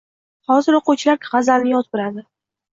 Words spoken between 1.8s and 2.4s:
biladi.